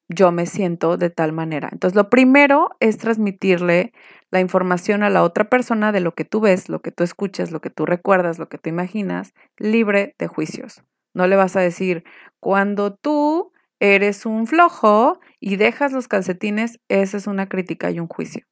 yo 0.10 0.32
me 0.32 0.46
siento 0.46 0.98
de 0.98 1.10
tal 1.10 1.34
manera. 1.34 1.70
Entonces, 1.72 1.96
lo 1.96 2.10
primero 2.10 2.70
es 2.80 2.98
transmitirle 2.98 3.94
la 4.32 4.40
información 4.40 5.04
a 5.04 5.10
la 5.10 5.24
otra 5.24 5.50
persona 5.50 5.92
de 5.92 6.00
lo 6.00 6.14
que 6.14 6.26
tú 6.26 6.42
ves, 6.42 6.70
lo 6.70 6.82
que 6.82 6.92
tú 6.92 7.04
escuchas, 7.04 7.52
lo 7.52 7.62
que 7.62 7.70
tú 7.70 7.86
recuerdas, 7.86 8.40
lo 8.40 8.50
que 8.50 8.58
tú 8.58 8.70
imaginas, 8.70 9.34
libre 9.58 10.16
de 10.18 10.28
juicios. 10.28 10.84
No 11.14 11.28
le 11.28 11.36
vas 11.36 11.56
a 11.56 11.62
decir, 11.62 12.04
cuando 12.40 12.96
tú 12.96 13.51
eres 13.82 14.28
un 14.28 14.46
flojo 14.46 15.20
y 15.40 15.56
dejas 15.56 15.92
los 15.92 16.08
calcetines, 16.08 16.80
esa 16.88 17.18
es 17.18 17.26
una 17.26 17.50
crítica 17.50 17.90
y 17.90 18.00
un 18.00 18.08
juicio. 18.08 18.46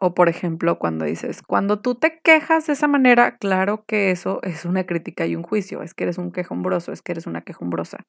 O 0.00 0.14
por 0.14 0.28
ejemplo, 0.28 0.78
cuando 0.78 1.04
dices, 1.04 1.42
cuando 1.42 1.80
tú 1.80 1.96
te 1.96 2.20
quejas 2.22 2.68
de 2.68 2.72
esa 2.72 2.86
manera, 2.86 3.36
claro 3.36 3.84
que 3.86 4.12
eso 4.12 4.40
es 4.44 4.64
una 4.64 4.86
crítica 4.86 5.26
y 5.26 5.34
un 5.34 5.42
juicio, 5.42 5.82
es 5.82 5.92
que 5.92 6.04
eres 6.04 6.18
un 6.18 6.30
quejumbroso, 6.30 6.92
es 6.92 7.02
que 7.02 7.12
eres 7.12 7.26
una 7.26 7.42
quejumbrosa. 7.42 8.06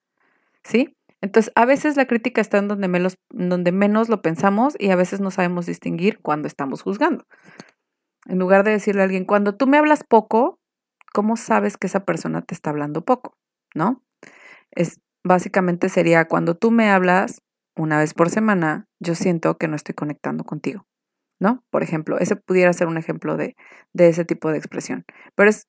¿Sí? 0.64 0.96
Entonces, 1.20 1.52
a 1.56 1.66
veces 1.66 1.98
la 1.98 2.06
crítica 2.06 2.42
está 2.42 2.60
en 2.60 2.68
donde 2.68 2.88
menos, 2.88 3.16
donde 3.30 3.72
menos 3.72 4.08
lo 4.08 4.22
pensamos 4.22 4.76
y 4.80 4.92
a 4.92 4.96
veces 4.96 5.20
no 5.20 5.32
sabemos 5.32 5.66
distinguir 5.66 6.20
cuando 6.22 6.48
estamos 6.48 6.84
juzgando. 6.84 7.26
En 8.28 8.38
lugar 8.38 8.64
de 8.64 8.72
decirle 8.72 9.02
a 9.02 9.06
alguien, 9.06 9.26
cuando 9.26 9.56
tú 9.56 9.66
me 9.66 9.78
hablas 9.78 10.04
poco, 10.04 10.60
¿cómo 11.12 11.38
sabes 11.38 11.78
que 11.78 11.88
esa 11.88 12.06
persona 12.06 12.44
te 12.44 12.54
está 12.54 12.70
hablando 12.70 13.04
poco? 13.04 13.36
¿No? 13.74 14.04
Es 14.72 15.02
básicamente 15.24 15.90
sería 15.90 16.26
cuando 16.26 16.56
tú 16.56 16.72
me 16.72 16.90
hablas 16.90 17.42
una 17.76 17.98
vez 17.98 18.14
por 18.14 18.30
semana, 18.30 18.88
yo 19.00 19.16
siento 19.16 19.58
que 19.58 19.68
no 19.68 19.76
estoy 19.76 19.96
conectando 19.96 20.44
contigo, 20.44 20.86
¿no? 21.40 21.64
Por 21.70 21.84
ejemplo, 21.84 22.20
ese 22.20 22.36
pudiera 22.36 22.74
ser 22.74 22.88
un 22.88 22.98
ejemplo 22.98 23.38
de, 23.38 23.56
de 23.94 24.10
ese 24.10 24.26
tipo 24.26 24.52
de 24.52 24.58
expresión. 24.58 25.06
Pero 25.36 25.50
es, 25.50 25.68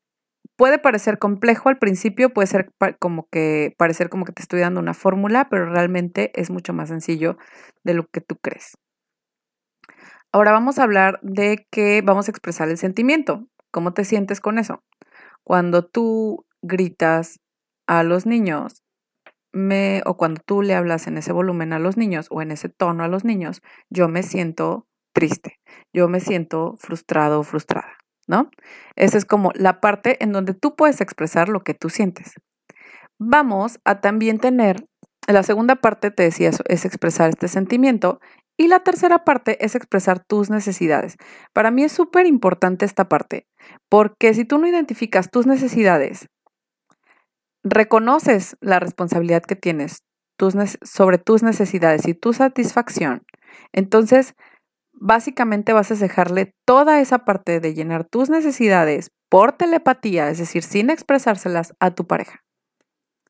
puede 0.56 0.78
parecer 0.78 1.18
complejo 1.18 1.68
al 1.68 1.78
principio, 1.78 2.32
puede 2.32 2.48
ser 2.48 2.72
como 2.98 3.28
que 3.30 3.74
parecer 3.78 4.08
como 4.08 4.24
que 4.24 4.32
te 4.32 4.42
estoy 4.42 4.60
dando 4.60 4.80
una 4.80 4.94
fórmula, 4.94 5.48
pero 5.48 5.66
realmente 5.66 6.32
es 6.34 6.50
mucho 6.50 6.72
más 6.72 6.88
sencillo 6.88 7.36
de 7.84 7.94
lo 7.94 8.06
que 8.06 8.20
tú 8.20 8.36
crees. 8.36 8.74
Ahora 10.32 10.52
vamos 10.52 10.78
a 10.78 10.84
hablar 10.84 11.20
de 11.22 11.66
que 11.70 12.00
vamos 12.02 12.26
a 12.26 12.30
expresar 12.30 12.68
el 12.68 12.78
sentimiento. 12.78 13.48
¿Cómo 13.70 13.92
te 13.92 14.04
sientes 14.04 14.40
con 14.40 14.58
eso? 14.58 14.82
Cuando 15.44 15.84
tú 15.84 16.46
gritas 16.62 17.40
a 17.86 18.02
los 18.02 18.24
niños, 18.24 18.82
me, 19.52 20.02
o 20.06 20.16
cuando 20.16 20.40
tú 20.44 20.62
le 20.62 20.74
hablas 20.74 21.06
en 21.06 21.18
ese 21.18 21.32
volumen 21.32 21.72
a 21.72 21.78
los 21.78 21.96
niños 21.96 22.26
o 22.30 22.42
en 22.42 22.50
ese 22.50 22.68
tono 22.68 23.04
a 23.04 23.08
los 23.08 23.24
niños, 23.24 23.62
yo 23.90 24.08
me 24.08 24.22
siento 24.22 24.86
triste, 25.12 25.60
yo 25.92 26.08
me 26.08 26.20
siento 26.20 26.74
frustrado 26.78 27.40
o 27.40 27.42
frustrada, 27.42 27.98
¿no? 28.26 28.50
Esa 28.96 29.18
es 29.18 29.24
como 29.24 29.52
la 29.54 29.80
parte 29.80 30.22
en 30.22 30.32
donde 30.32 30.54
tú 30.54 30.74
puedes 30.74 31.00
expresar 31.00 31.48
lo 31.48 31.60
que 31.60 31.74
tú 31.74 31.90
sientes. 31.90 32.34
Vamos 33.18 33.78
a 33.84 34.00
también 34.00 34.38
tener, 34.38 34.86
la 35.28 35.42
segunda 35.42 35.76
parte, 35.76 36.10
te 36.10 36.24
decía 36.24 36.48
eso, 36.48 36.64
es 36.66 36.84
expresar 36.84 37.28
este 37.28 37.48
sentimiento 37.48 38.20
y 38.58 38.68
la 38.68 38.80
tercera 38.80 39.24
parte 39.24 39.64
es 39.64 39.74
expresar 39.74 40.24
tus 40.24 40.50
necesidades. 40.50 41.16
Para 41.52 41.70
mí 41.70 41.84
es 41.84 41.92
súper 41.92 42.26
importante 42.26 42.84
esta 42.84 43.08
parte, 43.08 43.46
porque 43.88 44.34
si 44.34 44.44
tú 44.44 44.58
no 44.58 44.66
identificas 44.66 45.30
tus 45.30 45.46
necesidades 45.46 46.28
reconoces 47.62 48.56
la 48.60 48.80
responsabilidad 48.80 49.42
que 49.42 49.56
tienes 49.56 50.04
sobre 50.82 51.18
tus 51.18 51.42
necesidades 51.42 52.08
y 52.08 52.14
tu 52.14 52.32
satisfacción, 52.32 53.22
entonces 53.72 54.34
básicamente 54.92 55.72
vas 55.72 55.90
a 55.92 55.94
dejarle 55.94 56.54
toda 56.66 57.00
esa 57.00 57.20
parte 57.24 57.60
de 57.60 57.74
llenar 57.74 58.04
tus 58.04 58.28
necesidades 58.28 59.10
por 59.28 59.52
telepatía, 59.52 60.28
es 60.30 60.38
decir, 60.38 60.62
sin 60.62 60.90
expresárselas 60.90 61.74
a 61.80 61.92
tu 61.92 62.06
pareja. 62.06 62.40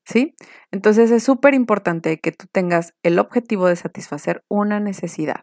¿Sí? 0.05 0.35
Entonces 0.71 1.11
es 1.11 1.23
súper 1.23 1.53
importante 1.53 2.19
que 2.19 2.33
tú 2.33 2.45
tengas 2.51 2.93
el 3.03 3.19
objetivo 3.19 3.67
de 3.67 3.77
satisfacer 3.77 4.43
una 4.49 4.81
necesidad. 4.81 5.41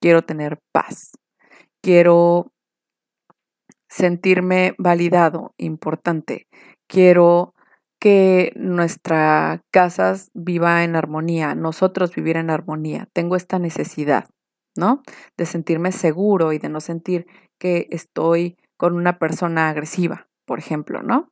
Quiero 0.00 0.22
tener 0.22 0.60
paz. 0.72 1.10
Quiero 1.82 2.52
sentirme 3.88 4.74
validado, 4.78 5.52
importante 5.58 6.46
quiero 6.88 7.54
que 8.00 8.52
nuestra 8.56 9.62
casa 9.70 10.14
viva 10.34 10.84
en 10.84 10.96
armonía, 10.96 11.54
nosotros 11.54 12.14
vivir 12.14 12.36
en 12.36 12.50
armonía. 12.50 13.08
Tengo 13.12 13.36
esta 13.36 13.58
necesidad, 13.58 14.28
¿no? 14.76 15.02
De 15.36 15.46
sentirme 15.46 15.92
seguro 15.92 16.52
y 16.52 16.58
de 16.58 16.68
no 16.68 16.80
sentir 16.80 17.26
que 17.58 17.88
estoy 17.90 18.56
con 18.76 18.94
una 18.94 19.18
persona 19.18 19.68
agresiva, 19.68 20.28
por 20.46 20.58
ejemplo, 20.58 21.02
¿no? 21.02 21.28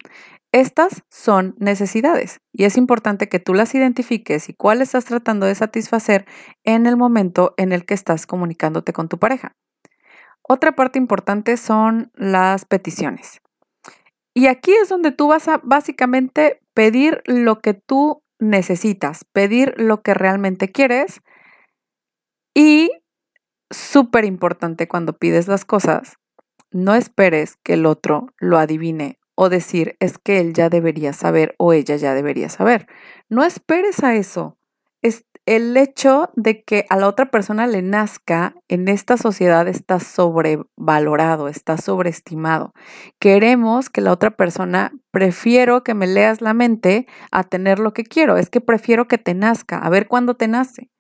Estas 0.53 1.05
son 1.11 1.55
necesidades 1.59 2.41
y 2.53 2.65
es 2.65 2.77
importante 2.77 3.29
que 3.29 3.39
tú 3.39 3.53
las 3.55 3.75
identifiques 3.75 4.49
y 4.49 4.55
cuál 4.55 4.81
estás 4.81 5.05
tratando 5.05 5.47
de 5.47 5.55
satisfacer 5.55 6.27
en 6.65 6.87
el 6.87 6.97
momento 6.97 7.55
en 7.57 7.73
el 7.73 7.85
que 7.85 7.95
estás 7.95 8.27
comunicándote 8.27 8.93
con 8.93 9.09
tu 9.09 9.19
pareja. 9.19 9.53
Otra 10.43 10.75
parte 10.75 10.99
importante 10.99 11.57
son 11.57 12.11
las 12.15 12.65
peticiones. 12.65 13.41
Y 14.37 14.49
aquí 14.49 14.75
es 14.75 14.90
donde 14.90 15.12
tú 15.12 15.28
vas 15.28 15.49
a 15.49 15.62
básicamente 15.64 16.61
pedir 16.75 17.23
lo 17.25 17.61
que 17.61 17.73
tú 17.73 18.23
necesitas, 18.38 19.25
pedir 19.25 19.73
lo 19.78 20.02
que 20.02 20.12
realmente 20.12 20.71
quieres. 20.71 21.23
Y 22.55 22.90
súper 23.71 24.26
importante 24.26 24.88
cuando 24.88 25.14
pides 25.14 25.49
las 25.49 25.64
cosas, 25.64 26.19
no 26.71 26.95
esperes 26.95 27.57
que 27.62 27.73
el 27.73 27.87
otro 27.87 28.26
lo 28.37 28.59
adivine 28.59 29.19
o 29.37 29.49
decir 29.49 29.97
es 30.00 30.19
que 30.19 30.38
él 30.38 30.52
ya 30.52 30.69
debería 30.69 31.14
saber 31.14 31.55
o 31.57 31.73
ella 31.73 31.97
ya 31.97 32.12
debería 32.12 32.50
saber. 32.50 32.88
No 33.31 33.43
esperes 33.43 34.05
a 34.05 34.16
eso. 34.16 34.59
Es, 35.00 35.25
el 35.47 35.76
hecho 35.76 36.31
de 36.35 36.65
que 36.65 36.87
a 36.91 36.97
la 36.97 37.07
otra 37.07 37.31
persona 37.31 37.69
le 37.69 37.81
nazca 37.81 38.57
en 38.67 38.88
esta 38.88 39.17
sociedad 39.17 39.69
está 39.69 40.00
sobrevalorado, 40.00 41.47
está 41.47 41.79
sobreestimado. 41.79 42.75
Queremos 43.21 43.88
que 43.88 44.00
la 44.00 44.11
otra 44.11 44.33
persona, 44.33 44.93
prefiero 45.12 45.85
que 45.85 45.95
me 45.95 46.09
leas 46.09 46.41
la 46.41 46.53
mente 46.53 47.07
a 47.31 47.45
tener 47.45 47.79
lo 47.79 47.95
que 47.95 48.03
quiero, 48.03 48.37
es 48.37 48.50
que 48.50 48.61
prefiero 48.61 49.07
que 49.07 49.19
te 49.19 49.35
nazca, 49.35 49.79
a 49.79 49.88
ver 49.88 50.09
cuándo 50.09 50.35
te 50.35 50.49
nace. 50.49 50.91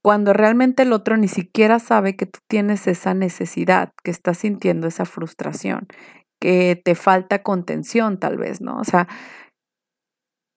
Cuando 0.00 0.32
realmente 0.32 0.84
el 0.84 0.92
otro 0.92 1.16
ni 1.16 1.26
siquiera 1.26 1.80
sabe 1.80 2.14
que 2.16 2.26
tú 2.26 2.38
tienes 2.46 2.86
esa 2.86 3.14
necesidad, 3.14 3.92
que 4.04 4.12
estás 4.12 4.38
sintiendo 4.38 4.86
esa 4.86 5.04
frustración, 5.04 5.88
que 6.40 6.80
te 6.82 6.94
falta 6.94 7.42
contención 7.42 8.20
tal 8.20 8.36
vez, 8.38 8.60
¿no? 8.60 8.78
O 8.78 8.84
sea, 8.84 9.08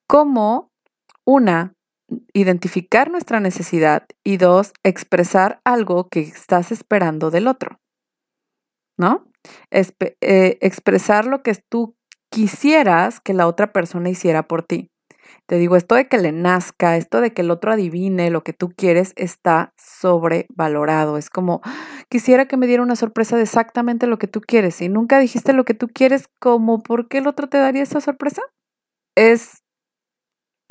¿cómo 0.07 0.71
una 1.25 1.73
identificar 2.33 3.11
nuestra 3.11 3.39
necesidad 3.39 4.05
y 4.23 4.37
dos, 4.37 4.73
expresar 4.83 5.61
algo 5.63 6.09
que 6.09 6.21
estás 6.21 6.71
esperando 6.71 7.31
del 7.31 7.47
otro. 7.47 7.81
¿no? 9.01 9.25
Eh, 9.73 10.57
expresar 10.61 11.25
lo 11.25 11.41
que 11.41 11.55
tú 11.55 11.95
quisieras 12.31 13.19
que 13.19 13.33
la 13.33 13.47
otra 13.47 13.73
persona 13.73 14.09
hiciera 14.09 14.47
por 14.47 14.63
ti. 14.63 14.89
Te 15.47 15.57
digo, 15.57 15.75
esto 15.75 15.95
de 15.95 16.07
que 16.07 16.17
le 16.17 16.31
nazca, 16.31 16.97
esto 16.97 17.19
de 17.19 17.33
que 17.33 17.41
el 17.41 17.51
otro 17.51 17.71
adivine 17.71 18.29
lo 18.29 18.43
que 18.43 18.53
tú 18.53 18.69
quieres 18.69 19.13
está 19.15 19.73
sobrevalorado. 19.77 21.17
Es 21.17 21.29
como, 21.29 21.61
quisiera 22.09 22.47
que 22.47 22.57
me 22.57 22.67
diera 22.67 22.83
una 22.83 22.95
sorpresa 22.95 23.37
de 23.37 23.43
exactamente 23.43 24.07
lo 24.07 24.17
que 24.17 24.27
tú 24.27 24.39
quieres 24.41 24.81
y 24.81 24.87
nunca 24.87 25.19
dijiste 25.19 25.53
lo 25.53 25.65
que 25.65 25.73
tú 25.73 25.87
quieres, 25.87 26.29
como, 26.39 26.83
¿por 26.83 27.07
qué 27.07 27.17
el 27.17 27.27
otro 27.27 27.49
te 27.49 27.57
daría 27.57 27.83
esa 27.83 28.01
sorpresa? 28.01 28.43
Es 29.17 29.60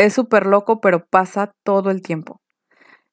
es 0.00 0.14
súper 0.14 0.46
loco, 0.46 0.80
pero 0.80 1.06
pasa 1.06 1.52
todo 1.62 1.90
el 1.90 2.00
tiempo. 2.00 2.40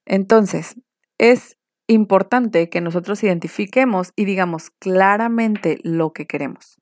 Entonces, 0.06 0.76
es 1.18 1.58
importante 1.86 2.70
que 2.70 2.80
nosotros 2.80 3.22
identifiquemos 3.22 4.12
y 4.16 4.24
digamos 4.24 4.70
claramente 4.70 5.78
lo 5.82 6.14
que 6.14 6.26
queremos. 6.26 6.80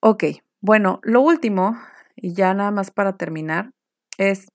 Ok, 0.00 0.24
bueno, 0.60 0.98
lo 1.04 1.20
último 1.20 1.76
y 2.16 2.34
ya 2.34 2.52
nada 2.52 2.72
más 2.72 2.90
para 2.90 3.16
terminar, 3.16 3.70
es 4.18 4.48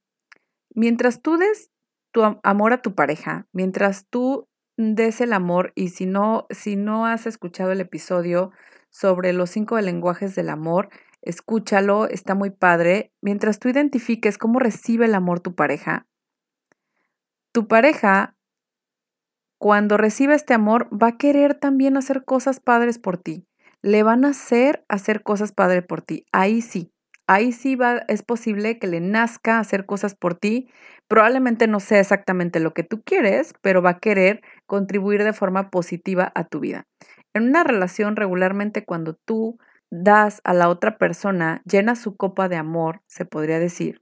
mientras 0.74 1.22
tú 1.22 1.38
des 1.38 1.72
tu 2.12 2.24
amor 2.44 2.74
a 2.74 2.82
tu 2.82 2.94
pareja, 2.94 3.48
mientras 3.54 4.06
tú 4.10 4.48
des 4.76 5.22
el 5.22 5.32
amor 5.32 5.72
y 5.76 5.90
si 5.90 6.06
no, 6.06 6.46
si 6.50 6.76
no 6.76 7.06
has 7.06 7.26
escuchado 7.26 7.72
el 7.72 7.80
episodio 7.80 8.52
sobre 8.90 9.32
los 9.32 9.50
cinco 9.50 9.80
lenguajes 9.80 10.36
del 10.36 10.50
amor, 10.50 10.90
escúchalo, 11.26 12.08
está 12.08 12.36
muy 12.36 12.50
padre. 12.50 13.12
Mientras 13.22 13.60
tú 13.60 13.70
identifiques 13.70 14.38
cómo 14.38 14.60
recibe 14.60 15.06
el 15.06 15.16
amor 15.16 15.40
tu 15.40 15.56
pareja, 15.56 16.08
tu 17.52 17.68
pareja, 17.68 18.36
cuando 19.58 19.98
recibe 19.98 20.36
este 20.36 20.54
amor, 20.54 20.90
va 20.92 21.08
a 21.08 21.18
querer 21.18 21.56
también 21.56 21.98
hacer 21.98 22.24
cosas 22.24 22.60
padres 22.60 23.00
por 23.00 23.18
ti. 23.18 23.48
Le 23.82 24.04
van 24.04 24.26
a 24.26 24.30
hacer 24.30 24.86
hacer 24.90 25.24
cosas 25.24 25.52
padres 25.52 25.84
por 25.84 26.02
ti. 26.02 26.26
Ahí 26.32 26.62
sí 26.62 26.92
ahí 27.28 27.52
sí 27.52 27.76
va, 27.76 28.04
es 28.08 28.24
posible 28.24 28.80
que 28.80 28.88
le 28.88 29.00
nazca 29.00 29.60
hacer 29.60 29.86
cosas 29.86 30.16
por 30.16 30.36
ti. 30.36 30.70
Probablemente 31.08 31.68
no 31.68 31.80
sea 31.80 32.00
exactamente 32.00 32.60
lo 32.60 32.74
que 32.74 32.84
tú 32.84 33.02
quieres, 33.04 33.54
pero 33.62 33.82
va 33.82 33.92
a 33.92 34.00
querer 34.00 34.42
contribuir 34.66 35.24
de 35.24 35.34
forma 35.34 35.70
positiva 35.70 36.32
a 36.36 36.46
tu 36.46 36.60
vida. 36.60 36.88
En 37.34 37.44
una 37.44 37.64
relación 37.64 38.16
regularmente 38.16 38.86
cuando 38.86 39.16
tú 39.26 39.58
das 40.04 40.42
a 40.44 40.54
la 40.54 40.70
otra 40.70 40.98
persona, 40.98 41.62
llena 41.66 41.96
su 41.96 42.16
copa 42.16 42.50
de 42.50 42.58
amor, 42.58 43.02
se 43.08 43.26
podría 43.26 43.60
decir. 43.60 44.02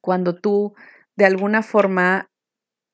Cuando 0.00 0.34
tú 0.34 0.74
de 1.16 1.26
alguna 1.26 1.62
forma 1.62 2.30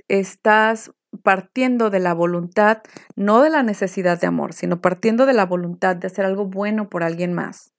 estás 0.08 0.92
partiendo 1.22 1.90
de 1.90 2.00
la 2.00 2.14
voluntad, 2.14 2.82
no 3.16 3.40
de 3.42 3.50
la 3.50 3.62
necesidad 3.62 4.20
de 4.20 4.26
amor, 4.26 4.52
sino 4.52 4.80
partiendo 4.80 5.26
de 5.26 5.34
la 5.34 5.46
voluntad 5.46 5.96
de 5.96 6.06
hacer 6.06 6.24
algo 6.24 6.46
bueno 6.46 6.88
por 6.88 7.02
alguien 7.02 7.32
más 7.32 7.72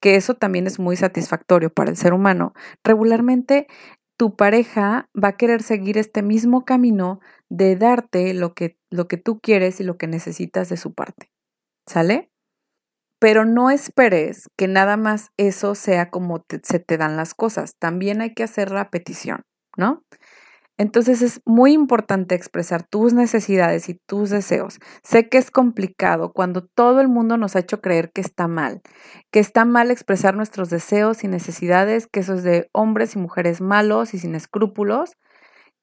que 0.00 0.16
eso 0.16 0.34
también 0.34 0.66
es 0.66 0.78
muy 0.78 0.96
satisfactorio 0.96 1.70
para 1.70 1.90
el 1.90 1.96
ser 1.96 2.12
humano, 2.12 2.54
regularmente 2.84 3.66
tu 4.16 4.36
pareja 4.36 5.08
va 5.14 5.28
a 5.28 5.36
querer 5.36 5.62
seguir 5.62 5.96
este 5.96 6.22
mismo 6.22 6.64
camino 6.64 7.20
de 7.48 7.76
darte 7.76 8.34
lo 8.34 8.54
que, 8.54 8.76
lo 8.90 9.06
que 9.06 9.16
tú 9.16 9.40
quieres 9.40 9.80
y 9.80 9.84
lo 9.84 9.96
que 9.96 10.08
necesitas 10.08 10.68
de 10.68 10.76
su 10.76 10.92
parte. 10.92 11.30
¿Sale? 11.86 12.27
Pero 13.20 13.44
no 13.44 13.70
esperes 13.70 14.48
que 14.56 14.68
nada 14.68 14.96
más 14.96 15.30
eso 15.36 15.74
sea 15.74 16.10
como 16.10 16.44
se 16.62 16.78
te 16.78 16.96
dan 16.98 17.16
las 17.16 17.34
cosas. 17.34 17.72
También 17.78 18.20
hay 18.20 18.34
que 18.34 18.44
hacer 18.44 18.70
la 18.70 18.90
petición, 18.90 19.42
¿no? 19.76 20.04
Entonces 20.78 21.22
es 21.22 21.42
muy 21.44 21.72
importante 21.72 22.36
expresar 22.36 22.84
tus 22.84 23.12
necesidades 23.12 23.88
y 23.88 23.94
tus 24.06 24.30
deseos. 24.30 24.78
Sé 25.02 25.28
que 25.28 25.36
es 25.38 25.50
complicado 25.50 26.32
cuando 26.32 26.64
todo 26.64 27.00
el 27.00 27.08
mundo 27.08 27.36
nos 27.36 27.56
ha 27.56 27.58
hecho 27.58 27.80
creer 27.80 28.12
que 28.12 28.20
está 28.20 28.46
mal, 28.46 28.80
que 29.32 29.40
está 29.40 29.64
mal 29.64 29.90
expresar 29.90 30.36
nuestros 30.36 30.70
deseos 30.70 31.24
y 31.24 31.28
necesidades, 31.28 32.06
que 32.06 32.20
eso 32.20 32.34
es 32.34 32.44
de 32.44 32.68
hombres 32.72 33.16
y 33.16 33.18
mujeres 33.18 33.60
malos 33.60 34.14
y 34.14 34.20
sin 34.20 34.36
escrúpulos, 34.36 35.16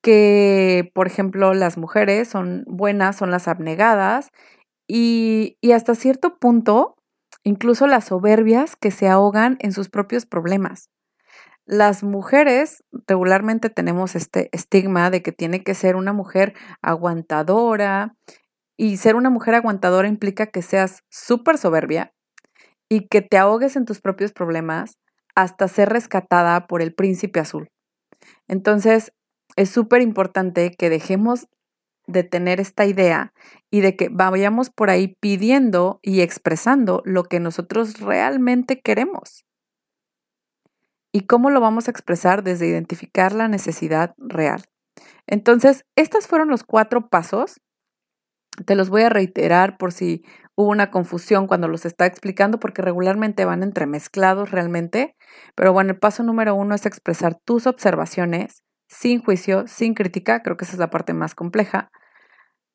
que 0.01 0.91
por 0.93 1.07
ejemplo 1.07 1.53
las 1.53 1.77
mujeres 1.77 2.29
son 2.29 2.63
buenas, 2.65 3.17
son 3.17 3.31
las 3.31 3.49
abnegadas 3.49 4.29
y, 4.87 5.57
y 5.61 5.73
hasta 5.73 5.95
cierto 5.95 6.37
punto 6.39 6.94
incluso 7.45 7.87
las 7.87 8.05
soberbias 8.05 8.75
que 8.75 8.91
se 8.91 9.07
ahogan 9.07 9.57
en 9.61 9.71
sus 9.71 9.87
propios 9.87 10.25
problemas. 10.25 10.89
Las 11.65 12.03
mujeres 12.03 12.83
regularmente 13.07 13.69
tenemos 13.69 14.15
este 14.15 14.49
estigma 14.51 15.09
de 15.09 15.21
que 15.21 15.31
tiene 15.31 15.63
que 15.63 15.75
ser 15.75 15.95
una 15.95 16.11
mujer 16.11 16.53
aguantadora 16.81 18.15
y 18.77 18.97
ser 18.97 19.15
una 19.15 19.29
mujer 19.29 19.55
aguantadora 19.55 20.07
implica 20.07 20.47
que 20.47 20.61
seas 20.61 21.03
súper 21.09 21.57
soberbia 21.57 22.13
y 22.89 23.07
que 23.07 23.21
te 23.21 23.37
ahogues 23.37 23.75
en 23.75 23.85
tus 23.85 24.01
propios 24.01 24.31
problemas 24.31 24.97
hasta 25.35 25.67
ser 25.67 25.89
rescatada 25.89 26.67
por 26.67 26.81
el 26.81 26.93
príncipe 26.93 27.39
azul. 27.39 27.69
Entonces, 28.47 29.13
es 29.55 29.69
súper 29.69 30.01
importante 30.01 30.71
que 30.71 30.89
dejemos 30.89 31.47
de 32.07 32.23
tener 32.23 32.59
esta 32.59 32.85
idea 32.85 33.33
y 33.71 33.81
de 33.81 33.95
que 33.95 34.09
vayamos 34.09 34.69
por 34.69 34.89
ahí 34.89 35.15
pidiendo 35.19 35.99
y 36.01 36.21
expresando 36.21 37.01
lo 37.05 37.23
que 37.23 37.39
nosotros 37.39 37.99
realmente 37.99 38.81
queremos. 38.81 39.45
¿Y 41.11 41.21
cómo 41.21 41.49
lo 41.49 41.61
vamos 41.61 41.87
a 41.87 41.91
expresar 41.91 42.43
desde 42.43 42.67
identificar 42.67 43.31
la 43.33 43.47
necesidad 43.47 44.15
real? 44.17 44.65
Entonces, 45.27 45.85
estos 45.95 46.27
fueron 46.27 46.49
los 46.49 46.63
cuatro 46.63 47.07
pasos. 47.07 47.61
Te 48.65 48.75
los 48.75 48.89
voy 48.89 49.03
a 49.03 49.09
reiterar 49.09 49.77
por 49.77 49.93
si 49.93 50.25
hubo 50.55 50.69
una 50.69 50.91
confusión 50.91 51.47
cuando 51.47 51.67
los 51.67 51.85
está 51.85 52.05
explicando, 52.05 52.59
porque 52.59 52.81
regularmente 52.81 53.45
van 53.45 53.63
entremezclados 53.63 54.51
realmente. 54.51 55.15
Pero 55.55 55.71
bueno, 55.71 55.91
el 55.91 55.99
paso 55.99 56.23
número 56.23 56.53
uno 56.53 56.75
es 56.75 56.85
expresar 56.85 57.35
tus 57.45 57.65
observaciones 57.65 58.64
sin 58.87 59.23
juicio, 59.23 59.67
sin 59.67 59.93
crítica. 59.93 60.41
Creo 60.41 60.57
que 60.57 60.65
esa 60.65 60.73
es 60.73 60.79
la 60.79 60.89
parte 60.89 61.13
más 61.13 61.35
compleja. 61.35 61.91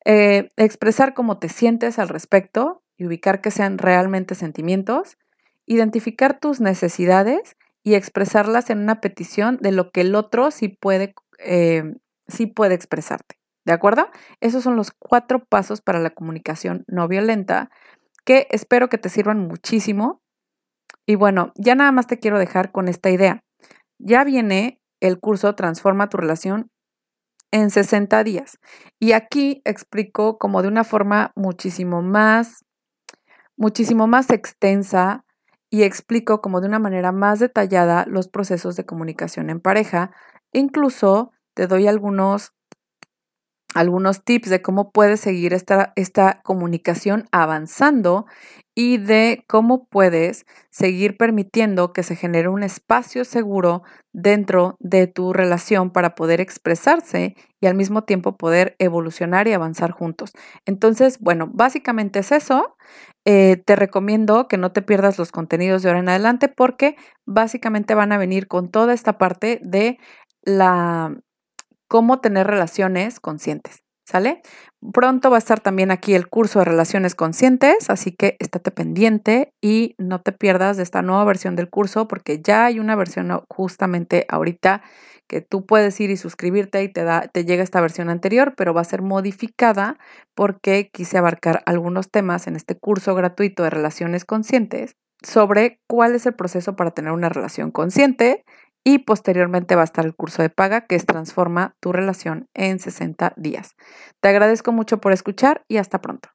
Eh, 0.05 0.49
expresar 0.57 1.15
cómo 1.15 1.39
te 1.39 1.49
sientes 1.49 1.99
al 1.99 2.09
respecto 2.09 2.83
y 2.97 3.07
ubicar 3.07 3.41
que 3.41 3.51
sean 3.51 3.79
realmente 3.79 4.35
sentimientos. 4.35 5.19
Identificar 5.67 6.39
tus 6.41 6.61
necesidades 6.61 7.57
y 7.83 7.95
expresarlas 7.95 8.71
en 8.71 8.79
una 8.79 9.01
petición 9.01 9.59
de 9.61 9.73
lo 9.73 9.91
que 9.91 10.03
el 10.03 10.15
otro 10.15 10.51
sí 10.51 10.69
puede, 10.69 11.15
eh, 11.39 11.95
sí 12.29 12.47
puede 12.47 12.75
expresarte. 12.75 13.37
¿De 13.65 13.73
acuerdo? 13.73 14.09
Esos 14.41 14.65
son 14.65 14.77
los 14.77 14.91
cuatro 14.91 15.45
pasos 15.45 15.81
para 15.81 15.99
la 15.99 16.11
comunicación 16.11 16.85
no 16.89 17.09
violenta 17.09 17.71
que 18.25 18.47
espero 18.51 18.89
que 18.89 18.99
te 18.99 19.09
sirvan 19.09 19.47
muchísimo. 19.47 20.23
Y 21.07 21.15
bueno, 21.15 21.53
ya 21.57 21.75
nada 21.75 21.93
más 21.93 22.07
te 22.07 22.19
quiero 22.19 22.39
dejar 22.39 22.73
con 22.73 22.89
esta 22.89 23.11
idea. 23.11 23.43
Ya 23.99 24.25
viene 24.25 24.80
el 25.01 25.19
curso 25.19 25.55
Transforma 25.55 26.09
tu 26.09 26.17
relación 26.17 26.71
en 27.51 27.71
60 27.71 28.23
días. 28.25 28.59
Y 28.99 29.13
aquí 29.13 29.63
explico 29.65 30.39
como 30.39 30.63
de 30.63 30.69
una 30.69 30.85
forma 30.85 31.33
muchísimo 31.35 32.03
más, 32.03 32.65
muchísimo 33.57 34.07
más 34.07 34.31
extensa 34.31 35.25
y 35.71 35.83
explico 35.83 36.41
como 36.41 36.61
de 36.61 36.69
una 36.69 36.79
manera 36.79 37.13
más 37.13 37.39
detallada 37.39 38.05
los 38.07 38.29
procesos 38.29 38.77
de 38.77 38.87
comunicación 38.87 39.51
en 39.51 39.61
pareja. 39.61 40.11
Incluso 40.53 41.33
te 41.55 41.67
doy 41.67 41.87
algunos, 41.87 42.53
algunos 43.75 44.25
tips 44.25 44.51
de 44.51 44.63
cómo 44.63 44.91
puedes 44.91 45.21
seguir 45.21 45.53
esta, 45.55 45.93
esta 45.97 46.41
comunicación 46.43 47.27
avanzando 47.31 48.27
y 48.75 48.99
de 48.99 49.45
cómo 49.47 49.87
puedes 49.87 50.47
seguir 50.71 51.17
permitiendo 51.17 51.93
que 51.93 52.03
se 52.03 52.17
genere 52.17 52.49
un 52.49 52.63
espacio 52.63 53.25
seguro 53.25 53.83
dentro 54.13 54.77
de 54.79 55.07
tu 55.07 55.33
relación 55.33 55.91
para 55.91 56.15
poder 56.15 56.41
expresarse 56.41 57.37
y 57.61 57.67
al 57.67 57.75
mismo 57.75 58.05
tiempo 58.05 58.37
poder 58.37 58.77
evolucionar 58.79 59.49
y 59.49 59.53
avanzar 59.53 59.91
juntos. 59.91 60.33
Entonces, 60.67 61.19
bueno, 61.21 61.49
básicamente 61.53 62.21
es 62.21 62.33
eso. 62.33 62.77
Eh, 63.25 63.63
te 63.65 63.77
recomiendo 63.77 64.49
que 64.49 64.57
no 64.57 64.73
te 64.73 64.83
pierdas 64.83 65.19
los 65.19 65.31
contenidos 65.31 65.83
de 65.83 65.91
ahora 65.91 66.01
en 66.01 66.09
adelante 66.09 66.49
porque 66.49 66.97
básicamente 67.27 67.95
van 67.95 68.13
a 68.13 68.19
venir 68.19 68.49
con 68.49 68.71
toda 68.71 68.95
esta 68.95 69.19
parte 69.19 69.61
de 69.63 69.99
la 70.43 71.15
cómo 71.91 72.21
tener 72.21 72.47
relaciones 72.47 73.19
conscientes. 73.19 73.83
¿Sale? 74.07 74.43
Pronto 74.93 75.31
va 75.31 75.37
a 75.37 75.39
estar 75.39 75.61
también 75.61 75.93
aquí 75.93 76.15
el 76.15 76.29
curso 76.29 76.59
de 76.59 76.65
relaciones 76.65 77.15
conscientes, 77.15 77.91
así 77.91 78.11
que 78.11 78.37
estate 78.41 78.73
pendiente 78.73 79.53
y 79.61 79.95
no 79.99 80.21
te 80.21 80.33
pierdas 80.33 80.77
de 80.77 80.83
esta 80.83 81.03
nueva 81.03 81.25
versión 81.25 81.55
del 81.55 81.71
curso 81.71 82.09
porque 82.09 82.41
ya 82.43 82.65
hay 82.65 82.81
una 82.81 82.97
versión 82.97 83.45
justamente 83.49 84.27
ahorita 84.29 84.83
que 85.29 85.43
tú 85.43 85.65
puedes 85.65 86.01
ir 86.01 86.11
y 86.11 86.17
suscribirte 86.17 86.83
y 86.83 86.89
te, 86.89 87.05
da, 87.05 87.29
te 87.29 87.45
llega 87.45 87.63
esta 87.63 87.81
versión 87.81 88.09
anterior, 88.09 88.55
pero 88.57 88.75
va 88.75 88.81
a 88.81 88.85
ser 88.85 89.01
modificada 89.01 89.97
porque 90.35 90.91
quise 90.93 91.19
abarcar 91.19 91.63
algunos 91.67 92.11
temas 92.11 92.49
en 92.49 92.57
este 92.57 92.77
curso 92.77 93.15
gratuito 93.15 93.63
de 93.63 93.71
relaciones 93.71 94.25
conscientes 94.25 94.97
sobre 95.23 95.79
cuál 95.87 96.17
es 96.17 96.27
el 96.27 96.35
proceso 96.35 96.75
para 96.75 96.91
tener 96.91 97.13
una 97.13 97.29
relación 97.29 97.71
consciente 97.71 98.45
y 98.85 99.01
posteriormente 99.01 99.75
va 99.75 99.83
a 99.83 99.85
estar 99.85 100.05
el 100.05 100.15
curso 100.15 100.43
de 100.43 100.51
paga 100.51 100.87
que 100.87 100.97
es 100.97 101.07
Transforma 101.07 101.77
tu 101.81 101.93
relación 101.93 102.49
en 102.55 102.79
60 102.79 103.35
días. 103.37 103.77
Te 104.21 104.29
agradezco 104.29 104.73
mucho 104.73 105.01
por 105.01 105.13
escuchar 105.13 105.65
y 105.69 105.77
hasta 105.77 106.01
pronto. 106.01 106.31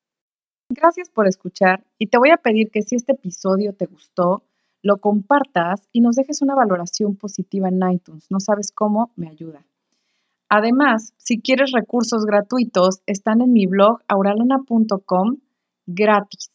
Gracias 0.70 1.10
por 1.10 1.28
escuchar 1.28 1.84
y 1.98 2.08
te 2.08 2.18
voy 2.18 2.32
a 2.32 2.38
pedir 2.38 2.72
que 2.72 2.82
si 2.82 2.96
este 2.96 3.14
episodio 3.14 3.74
te 3.74 3.86
gustó, 3.86 4.44
lo 4.82 4.98
compartas 4.98 5.88
y 5.92 6.02
nos 6.02 6.16
dejes 6.16 6.42
una 6.42 6.56
valoración 6.56 7.16
positiva 7.16 7.70
en 7.70 7.80
iTunes. 7.92 8.28
No 8.30 8.40
sabes 8.40 8.72
cómo, 8.72 9.12
me 9.16 9.30
ayuda. 9.30 9.66
Además, 10.50 11.14
si 11.18 11.42
quieres 11.42 11.72
recursos 11.72 12.26
gratuitos, 12.26 13.02
están 13.08 13.42
en 13.42 13.52
mi 13.52 13.66
blog 13.66 14.02
auralana.com 14.08 15.38
gratis. 15.88 16.55